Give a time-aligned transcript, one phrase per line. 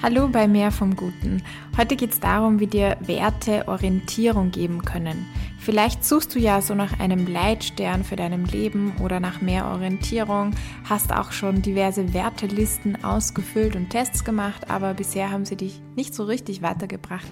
[0.00, 1.42] Hallo bei Mehr vom Guten.
[1.76, 5.26] Heute geht es darum, wie dir Werte Orientierung geben können.
[5.58, 10.52] Vielleicht suchst du ja so nach einem Leitstern für deinem Leben oder nach mehr Orientierung,
[10.88, 16.14] hast auch schon diverse Wertelisten ausgefüllt und Tests gemacht, aber bisher haben sie dich nicht
[16.14, 17.26] so richtig weitergebracht.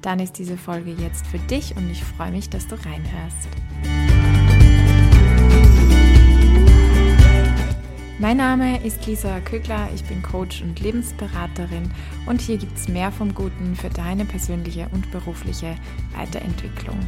[0.00, 4.15] Dann ist diese Folge jetzt für dich und ich freue mich, dass du reinhörst.
[8.18, 11.92] Mein Name ist Lisa Kögler, ich bin Coach und Lebensberaterin
[12.24, 15.76] und hier gibt es mehr vom Guten für deine persönliche und berufliche
[16.16, 16.98] Weiterentwicklung.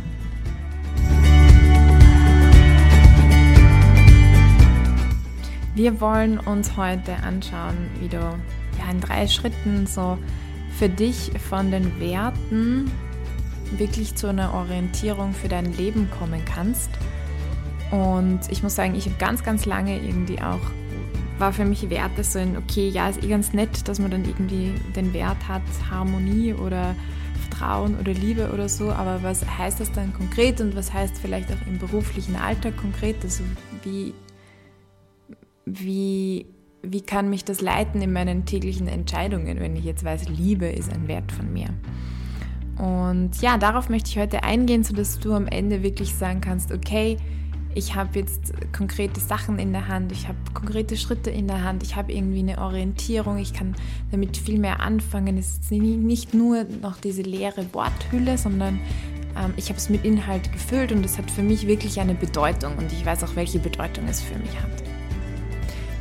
[5.75, 10.19] Wir wollen uns heute anschauen, wie du ja, in drei Schritten so
[10.79, 12.91] für dich von den Werten
[13.79, 16.91] wirklich zu einer Orientierung für dein Leben kommen kannst.
[17.91, 20.61] Und ich muss sagen, ich habe ganz, ganz lange irgendwie auch
[21.39, 24.25] war für mich Werte so ein, okay, ja, ist eh ganz nett, dass man dann
[24.25, 26.95] irgendwie den Wert hat, Harmonie oder
[27.49, 31.51] Vertrauen oder Liebe oder so, aber was heißt das dann konkret und was heißt vielleicht
[31.51, 33.17] auch im beruflichen Alltag konkret?
[33.23, 33.45] Also
[33.85, 34.15] wie,
[35.65, 36.47] wie,
[36.83, 40.93] wie kann mich das leiten in meinen täglichen Entscheidungen, wenn ich jetzt weiß, Liebe ist
[40.93, 41.69] ein Wert von mir?
[42.79, 47.17] Und ja, darauf möchte ich heute eingehen, sodass du am Ende wirklich sagen kannst, okay,
[47.79, 51.85] ich habe jetzt konkrete Sachen in der Hand, ich habe konkrete Schritte in der Hand,
[51.85, 53.77] ich habe irgendwie eine Orientierung, ich kann
[54.11, 55.39] damit viel mehr anfangen.
[55.39, 58.81] Es ist nicht nur noch diese leere Worthülle, sondern
[59.37, 62.77] ähm, ich habe es mit Inhalt gefüllt und es hat für mich wirklich eine Bedeutung
[62.77, 64.88] und ich weiß auch, welche Bedeutung es für mich hat.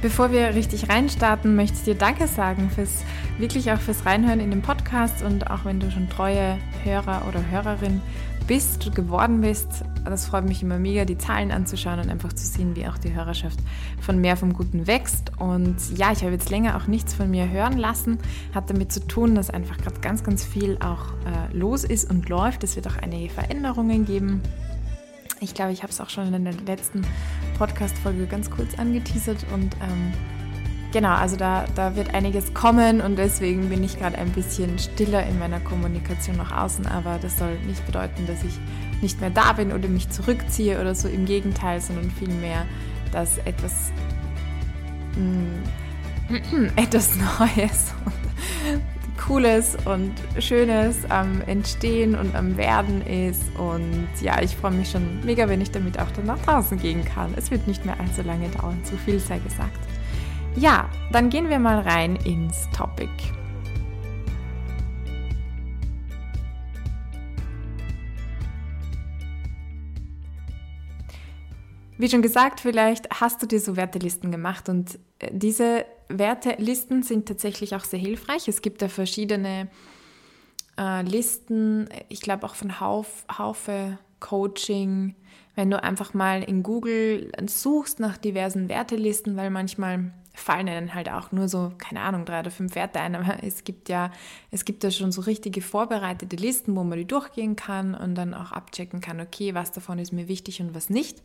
[0.02, 3.04] Bevor wir richtig reinstarten, möchte ich dir Danke sagen fürs
[3.40, 7.42] wirklich auch fürs Reinhören in den Podcast und auch wenn du schon treue Hörer oder
[7.50, 8.02] Hörerin
[8.48, 9.84] bist, geworden bist.
[10.06, 13.14] Das freut mich immer mega, die Zahlen anzuschauen und einfach zu sehen, wie auch die
[13.14, 13.60] Hörerschaft
[14.00, 15.32] von mehr vom Guten wächst.
[15.40, 18.20] Und ja, ich habe jetzt länger auch nichts von mir hören lassen.
[18.56, 22.30] Hat damit zu tun, dass einfach gerade ganz, ganz viel auch äh, los ist und
[22.30, 22.64] läuft.
[22.64, 24.42] Es wird auch einige Veränderungen geben.
[25.40, 27.06] Ich glaube, ich habe es auch schon in der letzten
[27.58, 30.14] Podcast-Folge ganz kurz angeteasert und ähm,
[30.92, 35.26] genau, also da, da wird einiges kommen und deswegen bin ich gerade ein bisschen stiller
[35.28, 38.54] in meiner Kommunikation nach außen, aber das soll nicht bedeuten, dass ich
[39.02, 42.66] nicht mehr da bin oder mich zurückziehe oder so, im Gegenteil, sondern vielmehr,
[43.12, 43.92] dass etwas,
[45.16, 45.30] mh,
[46.30, 47.94] mm, etwas Neues
[49.18, 53.44] Cooles und Schönes am Entstehen und am Werden ist.
[53.58, 57.04] Und ja, ich freue mich schon mega, wenn ich damit auch dann nach draußen gehen
[57.04, 57.34] kann.
[57.36, 59.80] Es wird nicht mehr allzu lange dauern, so viel sei gesagt.
[60.56, 63.10] Ja, dann gehen wir mal rein ins Topic.
[72.00, 77.28] Wie schon gesagt, vielleicht hast du dir so Wertelisten gemacht und äh, diese Wertelisten sind
[77.28, 78.48] tatsächlich auch sehr hilfreich.
[78.48, 79.68] Es gibt da verschiedene
[80.78, 85.16] äh, Listen, ich glaube auch von Hauf, Haufe Coaching,
[85.56, 91.10] wenn du einfach mal in Google suchst nach diversen Wertelisten, weil manchmal fallen dann halt
[91.10, 94.12] auch nur so, keine Ahnung, drei oder fünf Werte ein, aber es gibt ja,
[94.52, 98.36] es gibt da schon so richtige vorbereitete Listen, wo man die durchgehen kann und dann
[98.36, 101.24] auch abchecken kann, okay, was davon ist mir wichtig und was nicht.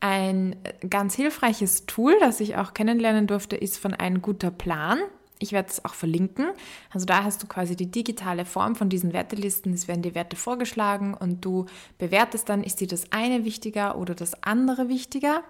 [0.00, 0.56] Ein
[0.88, 4.98] ganz hilfreiches Tool, das ich auch kennenlernen durfte, ist von ein guter Plan.
[5.38, 6.46] Ich werde es auch verlinken.
[6.90, 9.72] Also da hast du quasi die digitale Form von diesen Wertelisten.
[9.72, 11.66] Es werden die Werte vorgeschlagen und du
[11.98, 15.42] bewertest dann, ist dir das eine wichtiger oder das andere wichtiger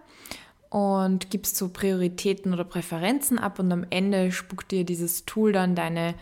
[0.71, 5.77] und gibst so Prioritäten oder Präferenzen ab und am Ende spuckt dir dieses Tool dann
[5.77, 6.15] deine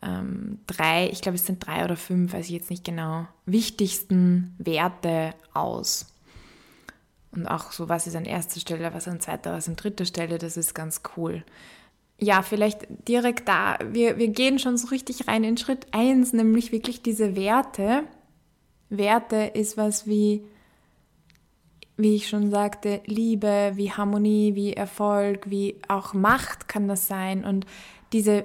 [0.00, 4.54] ähm, drei, ich glaube es sind drei oder fünf, weiß ich jetzt nicht genau, wichtigsten
[4.58, 6.11] Werte aus.
[7.34, 10.38] Und auch so, was ist an erster Stelle, was an zweiter, was an dritter Stelle,
[10.38, 11.44] das ist ganz cool.
[12.18, 16.70] Ja, vielleicht direkt da, wir, wir gehen schon so richtig rein in Schritt 1, nämlich
[16.70, 18.04] wirklich diese Werte.
[18.90, 20.44] Werte ist was wie
[21.96, 27.44] wie ich schon sagte, Liebe, wie Harmonie, wie Erfolg, wie auch Macht kann das sein.
[27.44, 27.66] Und
[28.12, 28.44] diese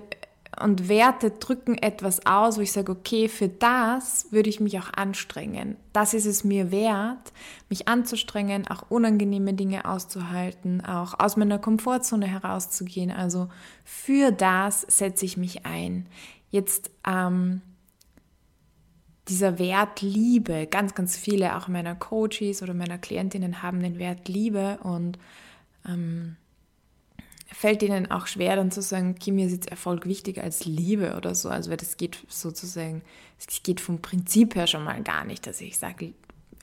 [0.62, 4.92] und Werte drücken etwas aus, wo ich sage, okay, für das würde ich mich auch
[4.94, 5.76] anstrengen.
[5.94, 7.32] Das ist es mir wert,
[7.70, 13.12] mich anzustrengen, auch unangenehme Dinge auszuhalten, auch aus meiner Komfortzone herauszugehen.
[13.12, 13.50] Also
[13.84, 16.08] für das setze ich mich ein.
[16.50, 17.62] Jetzt ähm,
[19.28, 24.28] dieser Wert Liebe, ganz, ganz viele auch meiner Coaches oder meiner Klientinnen haben den Wert
[24.28, 25.20] Liebe und
[25.88, 26.38] ähm,
[27.52, 31.16] fällt ihnen auch schwer dann zu sagen, okay, mir ist jetzt Erfolg wichtiger als Liebe
[31.16, 31.50] oder so.
[31.50, 33.02] Also weil das geht sozusagen,
[33.40, 36.14] es geht vom Prinzip her schon mal gar nicht, dass ich sage,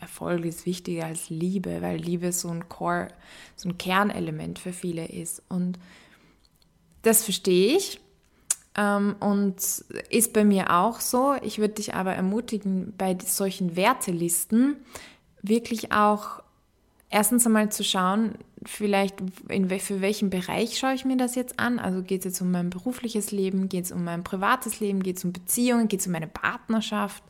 [0.01, 3.09] Erfolg ist wichtiger als Liebe, weil Liebe so ein Core,
[3.57, 5.43] so ein Kernelement für viele ist.
[5.49, 5.79] Und
[7.03, 8.01] das verstehe ich.
[8.77, 9.57] Ähm, und
[10.11, 11.35] ist bei mir auch so.
[11.43, 14.77] Ich würde dich aber ermutigen, bei solchen Wertelisten
[15.43, 16.43] wirklich auch
[17.15, 18.35] erstens einmal zu schauen,
[18.65, 19.17] vielleicht
[19.49, 21.79] in, für welchen Bereich schaue ich mir das jetzt an?
[21.79, 25.19] Also geht es jetzt um mein berufliches Leben, geht es um mein privates Leben, geht
[25.19, 27.23] es um Beziehungen, geht es um meine Partnerschaft,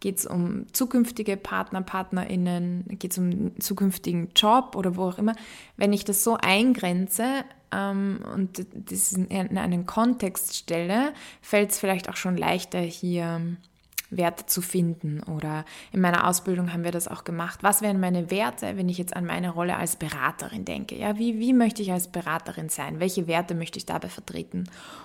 [0.00, 5.34] geht es um zukünftige Partner, Partnerinnen, geht es um zukünftigen Job oder wo auch immer.
[5.78, 7.24] Wenn ich das so eingrenze
[7.72, 13.40] ähm, und das in einen Kontext stelle, fällt es vielleicht auch schon leichter hier
[14.16, 15.22] Werte zu finden.
[15.22, 17.62] Oder in meiner Ausbildung haben wir das auch gemacht.
[17.62, 20.96] Was wären meine Werte, wenn ich jetzt an meine Rolle als Beraterin denke?
[20.96, 23.00] Ja, wie, wie möchte ich als Beraterin sein?
[23.00, 24.64] Welche Werte möchte ich dabei vertreten?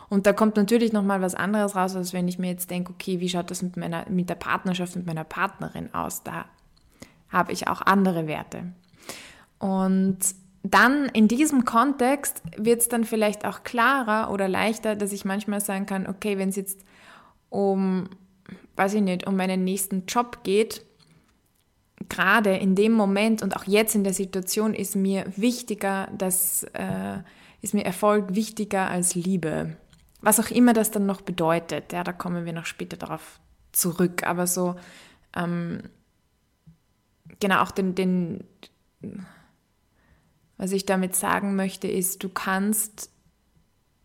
[0.09, 3.19] Und da kommt natürlich nochmal was anderes raus, als wenn ich mir jetzt denke, okay,
[3.19, 6.23] wie schaut das mit, meiner, mit der Partnerschaft mit meiner Partnerin aus?
[6.23, 6.45] Da
[7.29, 8.73] habe ich auch andere Werte.
[9.59, 10.19] Und
[10.63, 15.61] dann in diesem Kontext wird es dann vielleicht auch klarer oder leichter, dass ich manchmal
[15.61, 16.83] sagen kann, okay, wenn es jetzt
[17.49, 18.09] um
[18.77, 20.85] weiß ich nicht, um meinen nächsten Job geht,
[22.09, 27.19] gerade in dem Moment und auch jetzt in der Situation ist mir wichtiger, dass äh,
[27.61, 29.75] ist mir Erfolg wichtiger als Liebe.
[30.21, 33.39] Was auch immer das dann noch bedeutet, ja, da kommen wir noch später darauf
[33.71, 34.23] zurück.
[34.23, 34.75] Aber so,
[35.35, 35.81] ähm,
[37.39, 38.43] genau, auch den, den,
[40.57, 43.11] was ich damit sagen möchte, ist, du kannst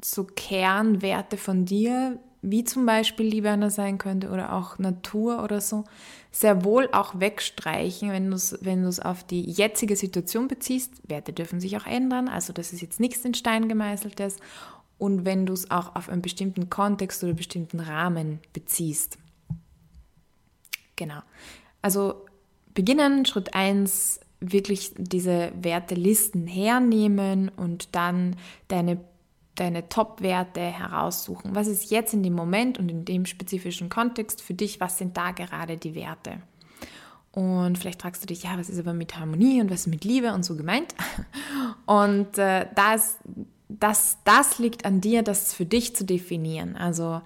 [0.03, 5.61] so Kernwerte von dir wie zum Beispiel Liebe einer sein könnte oder auch Natur oder
[5.61, 5.85] so,
[6.33, 11.09] sehr wohl auch wegstreichen, wenn du es wenn auf die jetzige Situation beziehst.
[11.09, 14.39] Werte dürfen sich auch ändern, also das ist jetzt nichts in Stein gemeißeltes.
[14.99, 19.19] Und wenn du es auch auf einen bestimmten Kontext oder bestimmten Rahmen beziehst.
[20.95, 21.21] Genau.
[21.81, 22.25] Also
[22.75, 28.37] beginnen, Schritt 1, wirklich diese Wertelisten hernehmen und dann
[28.69, 28.99] deine
[29.55, 31.55] deine Top-Werte heraussuchen.
[31.55, 34.81] Was ist jetzt in dem Moment und in dem spezifischen Kontext für dich?
[34.81, 36.39] Was sind da gerade die Werte?
[37.33, 40.05] Und vielleicht fragst du dich, ja, was ist aber mit Harmonie und was ist mit
[40.05, 40.95] Liebe und so gemeint?
[41.87, 43.17] Und äh, das,
[43.69, 46.77] das, das liegt an dir, das für dich zu definieren.
[46.77, 47.23] Also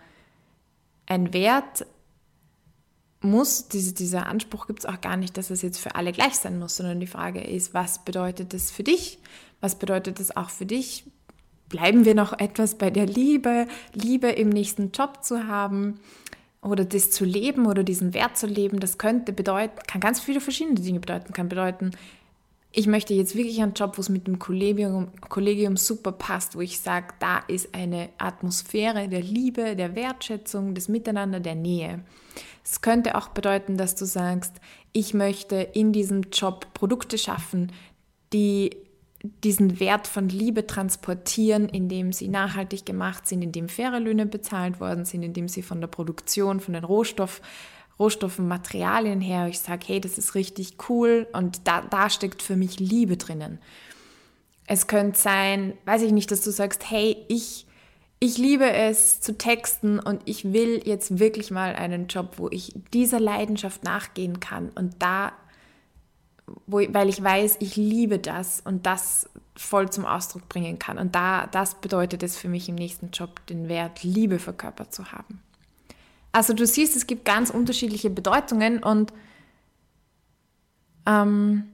[1.07, 1.87] ein Wert
[3.21, 6.35] muss, diese, dieser Anspruch gibt es auch gar nicht, dass es jetzt für alle gleich
[6.35, 9.19] sein muss, sondern die Frage ist, was bedeutet das für dich?
[9.61, 11.05] Was bedeutet das auch für dich?
[11.69, 16.01] Bleiben wir noch etwas bei der Liebe, Liebe im nächsten Job zu haben
[16.63, 20.41] oder das zu leben oder diesen Wert zu leben, das könnte bedeuten, kann ganz viele
[20.41, 21.93] verschiedene Dinge bedeuten, kann bedeuten,
[22.79, 26.61] ich möchte jetzt wirklich einen Job, wo es mit dem Kollegium, Kollegium super passt, wo
[26.61, 32.05] ich sage, da ist eine Atmosphäre der Liebe, der Wertschätzung, des Miteinander, der Nähe.
[32.63, 34.57] Es könnte auch bedeuten, dass du sagst,
[34.93, 37.73] ich möchte in diesem Job Produkte schaffen,
[38.35, 38.77] die
[39.45, 45.05] diesen Wert von Liebe transportieren, indem sie nachhaltig gemacht sind, indem faire Löhne bezahlt worden
[45.05, 47.41] sind, indem sie von der Produktion, von den Rohstoff,
[47.99, 52.57] Rohstoffen, Materialien her, ich sage, hey, das ist richtig cool und da, da steckt für
[52.57, 53.59] mich Liebe drinnen.
[54.67, 57.67] Es könnte sein, weiß ich nicht, dass du sagst, hey, ich,
[58.19, 62.75] ich liebe es zu texten und ich will jetzt wirklich mal einen Job, wo ich
[62.93, 65.33] dieser Leidenschaft nachgehen kann und da
[66.67, 70.99] wo, weil ich weiß, ich liebe das und das voll zum Ausdruck bringen kann.
[70.99, 75.13] Und da, das bedeutet es für mich im nächsten Job, den Wert Liebe verkörpert zu
[75.13, 75.43] haben.
[76.33, 79.13] Also du siehst, es gibt ganz unterschiedliche Bedeutungen und
[81.07, 81.65] ähm,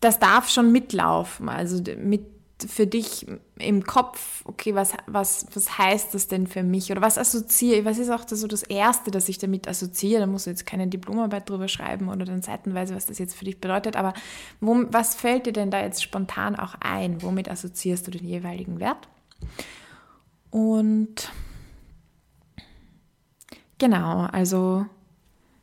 [0.00, 1.48] das darf schon mitlaufen.
[1.48, 2.22] Also mit
[2.64, 3.26] für dich
[3.58, 6.90] im Kopf, okay, was, was, was heißt das denn für mich?
[6.90, 10.20] Oder was assoziiere Was ist auch das, so das Erste, das ich damit assoziiere?
[10.20, 13.44] Da musst du jetzt keine Diplomarbeit drüber schreiben oder dann seitenweise, was das jetzt für
[13.44, 13.96] dich bedeutet.
[13.96, 14.14] Aber
[14.60, 17.22] wo, was fällt dir denn da jetzt spontan auch ein?
[17.22, 19.08] Womit assoziierst du den jeweiligen Wert?
[20.50, 21.30] Und
[23.78, 24.86] genau, also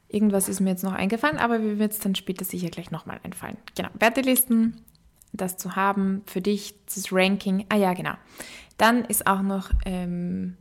[0.10, 3.20] irgendwas ist mir jetzt noch eingefallen, aber mir wird es dann später sicher gleich nochmal
[3.24, 3.58] einfallen.
[3.76, 4.84] Genau, Wertelisten
[5.34, 7.66] das zu haben für dich, das Ranking.
[7.70, 8.14] Ah ja, genau.
[8.78, 10.58] Dann ist auch noch ähm,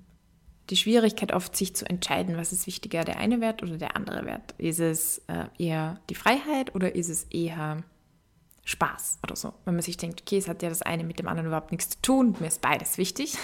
[0.70, 4.24] die Schwierigkeit oft, sich zu entscheiden, was ist wichtiger, der eine Wert oder der andere
[4.24, 4.54] Wert.
[4.58, 7.84] Ist es äh, eher die Freiheit oder ist es eher
[8.64, 9.54] Spaß oder so?
[9.64, 11.90] Wenn man sich denkt, okay, es hat ja das eine mit dem anderen überhaupt nichts
[11.90, 13.36] zu tun, mir ist beides wichtig.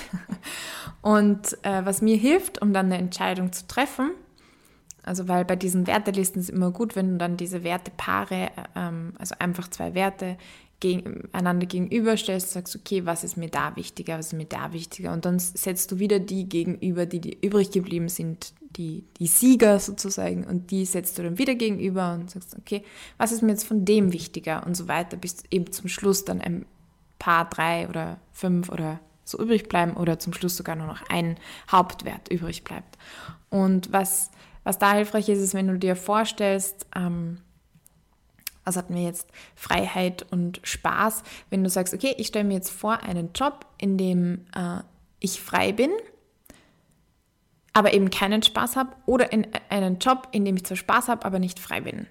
[1.03, 4.11] Und äh, was mir hilft, um dann eine Entscheidung zu treffen,
[5.05, 9.15] also weil bei diesen Wertelisten ist es immer gut, wenn du dann diese Wertepaare, ähm,
[9.19, 10.37] also einfach zwei Werte
[11.33, 15.13] einander gegenüberstellst, sagst, okay, was ist mir da wichtiger, was ist mir da wichtiger?
[15.13, 19.79] Und dann setzt du wieder die gegenüber, die, die übrig geblieben sind, die, die Sieger
[19.79, 22.83] sozusagen, und die setzt du dann wieder gegenüber und sagst, okay,
[23.19, 26.41] was ist mir jetzt von dem wichtiger und so weiter, bis eben zum Schluss dann
[26.41, 26.67] ein
[27.19, 31.39] paar, drei oder fünf oder so übrig bleiben oder zum Schluss sogar nur noch ein
[31.71, 32.99] Hauptwert übrig bleibt.
[33.51, 34.31] Und was,
[34.65, 37.39] was da hilfreich ist, ist, wenn du dir vorstellst, ähm,
[38.65, 39.29] was hatten wir jetzt?
[39.55, 41.23] Freiheit und Spaß.
[41.51, 44.83] Wenn du sagst, okay, ich stelle mir jetzt vor einen Job, in dem äh,
[45.21, 45.91] ich frei bin,
[47.73, 51.25] aber eben keinen Spaß habe, oder in einen Job, in dem ich zwar Spaß habe,
[51.25, 52.07] aber nicht frei bin.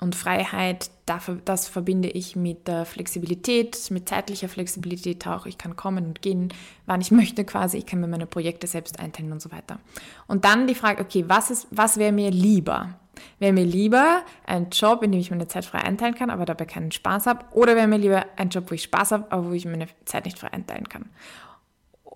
[0.00, 5.46] Und Freiheit, das verbinde ich mit der Flexibilität, mit zeitlicher Flexibilität auch.
[5.46, 6.52] Ich kann kommen und gehen,
[6.86, 7.78] wann ich möchte quasi.
[7.78, 9.78] Ich kann mir meine Projekte selbst einteilen und so weiter.
[10.26, 12.98] Und dann die Frage, okay, was, was wäre mir lieber?
[13.38, 16.64] Wäre mir lieber ein Job, in dem ich meine Zeit frei einteilen kann, aber dabei
[16.64, 17.44] keinen Spaß habe?
[17.52, 20.24] Oder wäre mir lieber ein Job, wo ich Spaß habe, aber wo ich meine Zeit
[20.24, 21.06] nicht frei einteilen kann?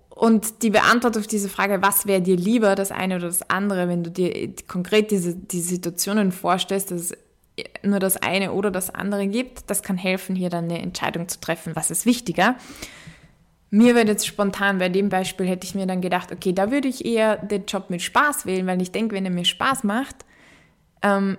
[0.09, 3.87] Und die Beantwortung auf diese Frage, was wäre dir lieber, das eine oder das andere,
[3.87, 7.17] wenn du dir konkret diese, die Situationen vorstellst, dass es
[7.83, 9.69] nur das eine oder das andere gibt.
[9.69, 12.55] Das kann helfen, hier dann eine Entscheidung zu treffen, was ist wichtiger.
[13.69, 16.87] Mir wird jetzt spontan bei dem Beispiel hätte ich mir dann gedacht, okay, da würde
[16.87, 20.15] ich eher den Job mit Spaß wählen, weil ich denke, wenn er mir Spaß macht,
[21.01, 21.37] ähm,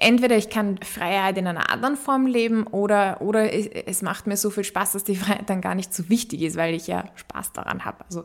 [0.00, 4.50] entweder ich kann Freiheit in einer anderen Form leben oder, oder es macht mir so
[4.50, 7.52] viel Spaß, dass die Freiheit dann gar nicht so wichtig ist, weil ich ja Spaß
[7.52, 8.04] daran habe.
[8.04, 8.24] Also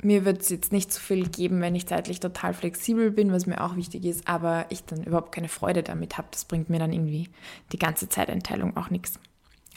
[0.00, 3.46] mir wird es jetzt nicht so viel geben, wenn ich zeitlich total flexibel bin, was
[3.46, 6.28] mir auch wichtig ist, aber ich dann überhaupt keine Freude damit habe.
[6.30, 7.28] Das bringt mir dann irgendwie
[7.72, 9.18] die ganze Zeiteinteilung auch nichts.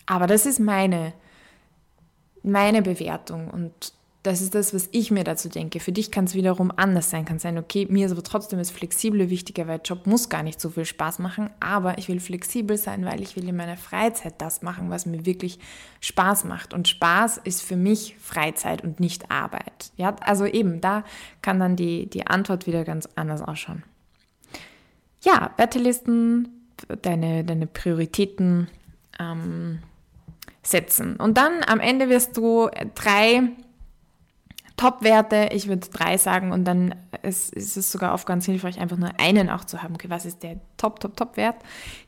[0.05, 1.13] Aber das ist meine,
[2.43, 5.79] meine Bewertung und das ist das, was ich mir dazu denke.
[5.79, 7.25] Für dich kann es wiederum anders sein.
[7.25, 10.61] Kann sein, okay, mir ist aber trotzdem das Flexible wichtiger, weil Job muss gar nicht
[10.61, 14.35] so viel Spaß machen, aber ich will flexibel sein, weil ich will in meiner Freizeit
[14.37, 15.57] das machen, was mir wirklich
[16.01, 16.73] Spaß macht.
[16.75, 19.91] Und Spaß ist für mich Freizeit und nicht Arbeit.
[19.97, 21.03] Ja, also eben, da
[21.41, 23.83] kann dann die, die Antwort wieder ganz anders ausschauen.
[25.23, 26.47] Ja, Wertelisten,
[27.01, 28.67] deine, deine Prioritäten
[29.19, 29.79] ähm,
[30.61, 31.15] setzen.
[31.15, 33.49] Und dann am Ende wirst du drei
[34.81, 38.97] Top-Werte, ich würde drei sagen und dann ist, ist, es sogar oft ganz hilfreich, einfach
[38.97, 39.93] nur einen auch zu haben.
[39.93, 41.57] Okay, was ist der Top, Top, Top-Wert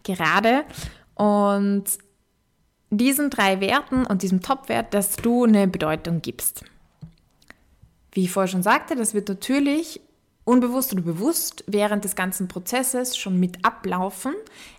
[0.01, 0.63] gerade?
[1.13, 1.83] Und
[2.89, 6.65] diesen drei Werten und diesem Top-Wert, dass du eine Bedeutung gibst.
[8.11, 10.01] Wie ich vorher schon sagte, das wird natürlich
[10.43, 14.33] unbewusst oder bewusst während des ganzen Prozesses schon mit ablaufen,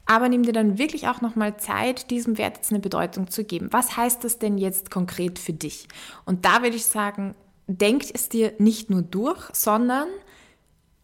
[0.05, 3.69] aber nimm dir dann wirklich auch nochmal Zeit, diesem Wert jetzt eine Bedeutung zu geben.
[3.71, 5.87] Was heißt das denn jetzt konkret für dich?
[6.25, 7.37] Und da würde ich sagen,
[7.67, 10.09] denk es dir nicht nur durch, sondern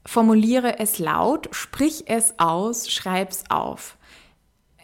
[0.06, 3.96] formuliere es laut, sprich es aus, schreib es auf.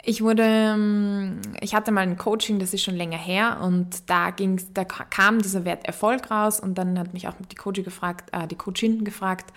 [0.08, 4.30] Ich wurde, ähm, ich hatte mal ein Coaching, das ist schon länger her, und da
[4.30, 8.30] ging, da kam dieser Wert Erfolg raus, und dann hat mich auch die Coachin gefragt,
[8.32, 9.52] äh, die Coachin gefragt,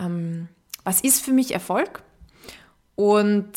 [0.00, 0.48] ähm,
[0.84, 2.02] was ist für mich Erfolg?
[2.94, 3.50] Und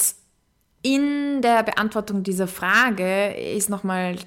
[0.82, 4.18] in der Beantwortung dieser Frage ist nochmal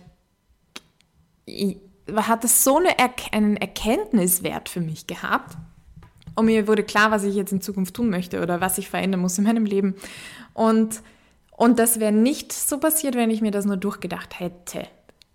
[2.15, 5.57] hat es so eine er einen Erkenntniswert für mich gehabt.
[6.35, 9.21] Und mir wurde klar, was ich jetzt in Zukunft tun möchte oder was ich verändern
[9.21, 9.95] muss in meinem Leben.
[10.53, 11.01] Und,
[11.51, 14.87] und das wäre nicht so passiert, wenn ich mir das nur durchgedacht hätte.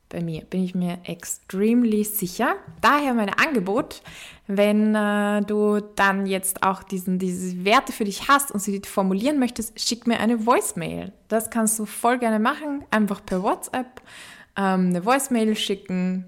[0.10, 2.56] Bei mir bin ich mir extremely sicher.
[2.82, 4.02] Daher mein Angebot,
[4.46, 9.40] wenn äh, du dann jetzt auch diesen, diese Werte für dich hast und sie formulieren
[9.40, 11.14] möchtest, schick mir eine Voicemail.
[11.30, 14.02] Das kannst du voll gerne machen, einfach per WhatsApp
[14.58, 16.26] ähm, eine Voicemail schicken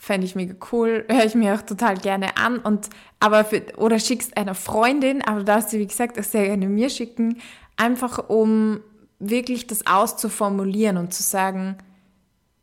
[0.00, 2.88] fände ich mega cool, höre ich mir auch total gerne an und
[3.20, 6.68] aber für, oder schickst einer Freundin, aber du darfst sie wie gesagt auch sehr gerne
[6.68, 7.36] mir schicken,
[7.76, 8.80] einfach um
[9.18, 11.76] wirklich das auszuformulieren und zu sagen,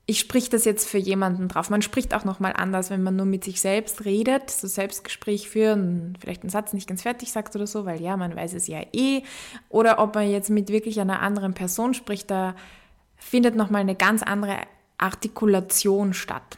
[0.08, 1.70] ich sprich das jetzt für jemanden drauf.
[1.70, 6.18] Man spricht auch nochmal anders, wenn man nur mit sich selbst redet, so Selbstgespräch führen,
[6.20, 8.82] vielleicht einen Satz nicht ganz fertig sagt oder so, weil ja, man weiß es ja
[8.94, 9.22] eh.
[9.70, 12.56] Oder ob man jetzt mit wirklich einer anderen Person spricht, da
[13.18, 14.58] findet nochmal eine ganz andere
[14.98, 16.58] Artikulation statt.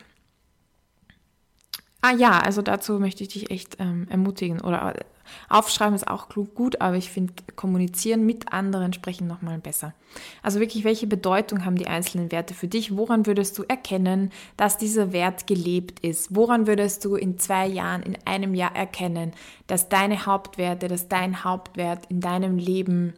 [2.02, 4.62] Ah ja, also dazu möchte ich dich echt ähm, ermutigen.
[4.62, 5.04] Oder äh,
[5.50, 9.94] aufschreiben ist auch gut, aber ich finde, kommunizieren mit anderen sprechen nochmal besser.
[10.42, 12.96] Also wirklich, welche Bedeutung haben die einzelnen Werte für dich?
[12.96, 16.34] Woran würdest du erkennen, dass dieser Wert gelebt ist?
[16.34, 19.34] Woran würdest du in zwei Jahren, in einem Jahr erkennen,
[19.68, 23.14] dass deine Hauptwerte, dass dein Hauptwert in deinem Leben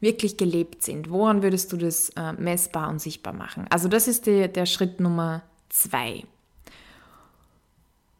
[0.00, 1.10] wirklich gelebt sind?
[1.10, 3.66] Woran würdest du das äh, messbar und sichtbar machen?
[3.68, 6.24] Also das ist die, der Schritt Nummer zwei.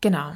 [0.02, 0.32] Genau.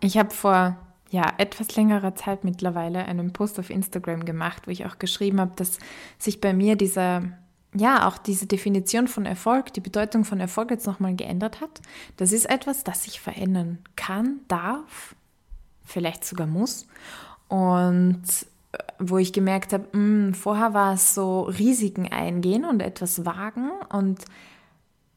[0.00, 0.78] Ich habe vor
[1.10, 5.52] ja, etwas längerer Zeit mittlerweile einen Post auf Instagram gemacht, wo ich auch geschrieben habe,
[5.56, 5.78] dass
[6.18, 7.22] sich bei mir dieser,
[7.74, 11.80] ja, auch diese Definition von Erfolg, die Bedeutung von Erfolg jetzt nochmal geändert hat.
[12.16, 15.14] Das ist etwas, das sich verändern kann, darf,
[15.84, 16.86] vielleicht sogar muss.
[17.48, 18.22] Und
[18.98, 23.70] wo ich gemerkt habe, mh, hm, vorher war es so Risiken eingehen und etwas wagen
[23.92, 24.24] und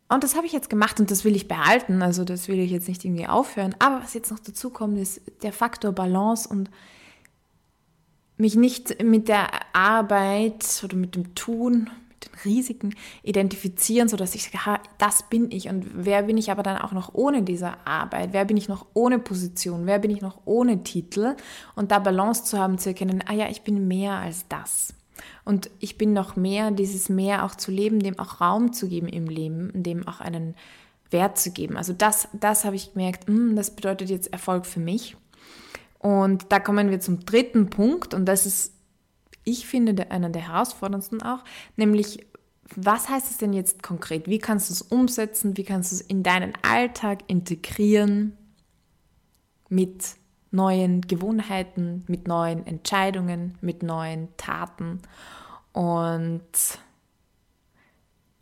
[0.10, 2.02] und das habe ich jetzt gemacht und das will ich behalten.
[2.02, 3.76] Also das will ich jetzt nicht irgendwie aufhören.
[3.80, 6.70] Aber was jetzt noch dazu kommt, ist der Faktor Balance und
[8.38, 14.50] mich nicht mit der Arbeit oder mit dem Tun, mit den Risiken identifizieren, sodass ich
[14.50, 15.68] sage, das bin ich.
[15.68, 18.30] Und wer bin ich aber dann auch noch ohne diese Arbeit?
[18.32, 19.88] Wer bin ich noch ohne Position?
[19.88, 21.36] Wer bin ich noch ohne Titel?
[21.76, 24.94] Und da Balance zu haben, zu erkennen, ah ja, ich bin mehr als das.
[25.46, 29.08] Und ich bin noch mehr, dieses Mehr auch zu leben, dem auch Raum zu geben
[29.08, 30.56] im Leben, dem auch einen
[31.10, 31.78] Wert zu geben.
[31.78, 35.16] Also das, das habe ich gemerkt, mh, hm, das bedeutet jetzt Erfolg für mich.
[36.00, 38.74] Und da kommen wir zum dritten Punkt und das ist,
[39.44, 41.44] ich finde, einer der herausforderndsten auch,
[41.76, 42.28] nämlich
[42.76, 44.28] was heißt es denn jetzt konkret?
[44.28, 45.56] Wie kannst du es umsetzen?
[45.58, 48.38] Wie kannst du es in deinen Alltag integrieren
[49.70, 50.04] mit
[50.58, 55.00] neuen Gewohnheiten, mit neuen Entscheidungen, mit neuen Taten.
[55.72, 56.42] Und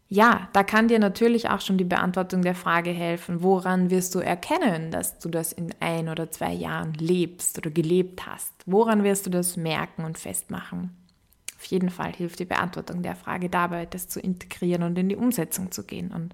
[0.08, 4.20] ja, da kann dir natürlich auch schon die Beantwortung der Frage helfen, woran wirst du
[4.20, 8.54] erkennen, dass du das in ein oder zwei Jahren lebst oder gelebt hast?
[8.66, 10.96] Woran wirst du das merken und festmachen?
[11.58, 15.16] Auf jeden Fall hilft die Beantwortung der Frage dabei, das zu integrieren und in die
[15.16, 16.12] Umsetzung zu gehen.
[16.12, 16.34] Und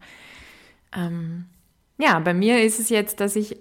[0.96, 1.46] ähm,
[1.98, 3.58] ja, bei mir ist es jetzt, dass ich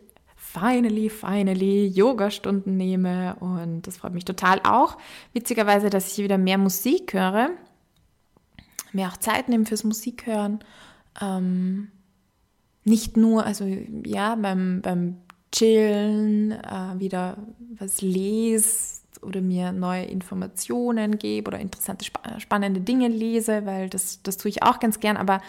[0.52, 4.96] finally, finally Yoga-Stunden nehme und das freut mich total auch.
[5.32, 7.50] Witzigerweise, dass ich wieder mehr Musik höre,
[8.92, 10.60] mir auch Zeit nehme fürs Musikhören.
[11.20, 11.88] Ähm,
[12.84, 13.64] nicht nur, also
[14.04, 15.18] ja, beim, beim
[15.52, 17.36] Chillen äh, wieder
[17.78, 22.06] was lese oder mir neue Informationen gebe oder interessante,
[22.38, 25.40] spannende Dinge lese, weil das, das tue ich auch ganz gern, aber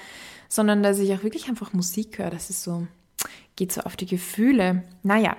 [0.49, 2.29] sondern dass ich auch wirklich einfach Musik höre.
[2.29, 2.85] Das ist so,
[3.61, 4.81] geht so auf die Gefühle.
[5.03, 5.37] Naja,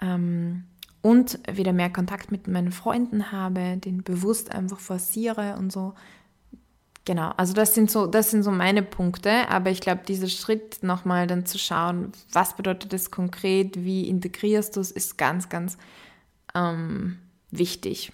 [0.00, 0.62] ähm,
[1.02, 5.94] und wieder mehr Kontakt mit meinen Freunden habe, den bewusst einfach forciere und so.
[7.04, 10.84] Genau, also das sind so, das sind so meine Punkte, aber ich glaube, dieser Schritt
[10.84, 15.78] nochmal dann zu schauen, was bedeutet das konkret, wie integrierst du es, ist ganz, ganz
[16.54, 17.18] ähm,
[17.50, 18.12] wichtig.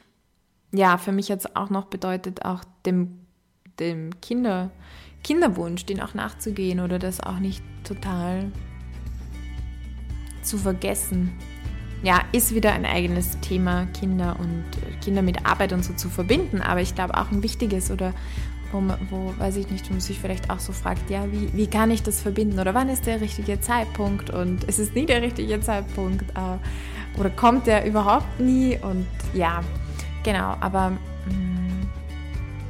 [0.72, 3.26] Ja, für mich es auch noch bedeutet, auch dem,
[3.78, 4.70] dem Kinder,
[5.22, 8.50] Kinderwunsch, den auch nachzugehen oder das auch nicht total
[10.44, 11.32] zu vergessen.
[12.02, 14.64] Ja, ist wieder ein eigenes Thema, Kinder und
[15.02, 18.12] Kinder mit Arbeit und so zu verbinden, aber ich glaube auch ein wichtiges oder
[18.74, 21.66] wo, wo weiß ich nicht, wo man sich vielleicht auch so fragt, ja, wie, wie
[21.66, 22.58] kann ich das verbinden?
[22.58, 24.30] Oder wann ist der richtige Zeitpunkt?
[24.30, 28.78] Und es ist nie der richtige Zeitpunkt äh, oder kommt der überhaupt nie?
[28.82, 29.62] Und ja,
[30.24, 30.98] genau, aber mh,
[31.30, 31.88] mm,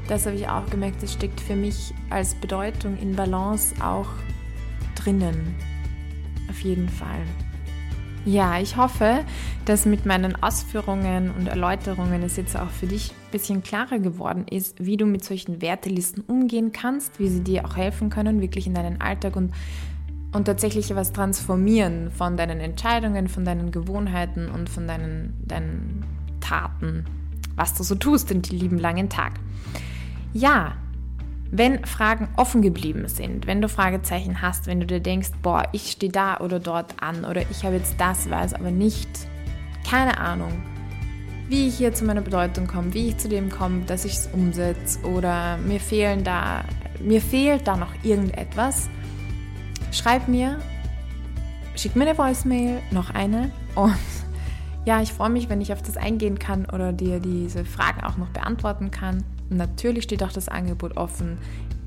[0.08, 4.08] das habe ich auch gemerkt, das steckt für mich als Bedeutung in Balance auch
[4.94, 5.54] drinnen,
[6.50, 7.22] auf jeden Fall.
[8.26, 9.22] Ja, ich hoffe,
[9.66, 14.46] dass mit meinen Ausführungen und Erläuterungen es jetzt auch für dich ein bisschen klarer geworden
[14.50, 18.66] ist, wie du mit solchen Wertelisten umgehen kannst, wie sie dir auch helfen können, wirklich
[18.66, 19.52] in deinen Alltag und,
[20.32, 26.06] und tatsächlich was transformieren von deinen Entscheidungen, von deinen Gewohnheiten und von deinen, deinen
[26.40, 27.04] Taten,
[27.56, 29.34] was du so tust in die lieben langen Tag.
[30.32, 30.76] Ja,
[31.50, 35.92] wenn Fragen offen geblieben sind, wenn du Fragezeichen hast, wenn du dir denkst, boah, ich
[35.92, 39.09] stehe da oder dort an oder ich habe jetzt das, weiß aber nicht,
[39.88, 40.52] keine Ahnung,
[41.48, 44.26] wie ich hier zu meiner Bedeutung komme, wie ich zu dem komme, dass ich es
[44.33, 46.64] umsetze oder mir fehlen da,
[47.00, 48.88] mir fehlt da noch irgendetwas,
[49.92, 50.59] schreib mir,
[51.76, 53.94] schick mir eine Voicemail, noch eine und
[54.87, 58.16] ja, ich freue mich, wenn ich auf das eingehen kann oder dir diese Fragen auch
[58.16, 59.22] noch beantworten kann.
[59.50, 61.38] Natürlich steht auch das Angebot offen,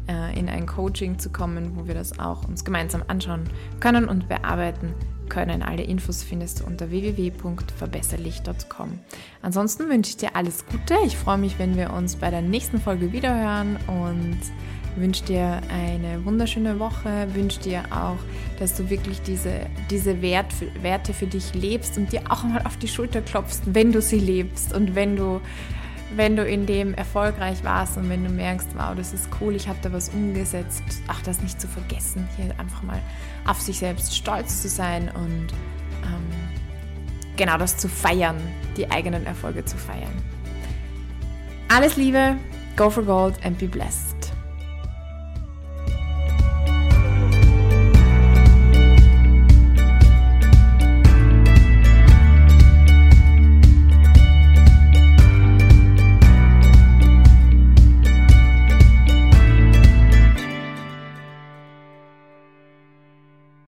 [0.07, 3.43] äh, in ein Coaching zu kommen, wo wir das auch uns gemeinsam anschauen
[3.79, 4.93] können und bearbeiten
[5.29, 5.61] können.
[5.61, 8.99] Alle Infos findest du unter www.verbesserlich.com.
[9.41, 10.95] Ansonsten wünsche ich dir alles Gute.
[11.05, 14.39] Ich freue mich, wenn wir uns bei der nächsten Folge wiederhören und
[14.95, 18.17] wünsche dir eine wunderschöne Woche, wünsche dir auch,
[18.59, 22.77] dass du wirklich diese, diese Wert, Werte für dich lebst und dir auch mal auf
[22.77, 25.39] die Schulter klopfst, wenn du sie lebst und wenn du
[26.15, 29.67] wenn du in dem erfolgreich warst und wenn du merkst, wow, das ist cool, ich
[29.67, 33.01] habe da was umgesetzt, ach, das nicht zu vergessen, hier einfach mal
[33.45, 35.47] auf sich selbst stolz zu sein und
[36.03, 36.27] ähm,
[37.35, 38.37] genau das zu feiern,
[38.77, 40.13] die eigenen Erfolge zu feiern.
[41.67, 42.37] Alles Liebe,
[42.77, 44.16] go for gold and be blessed.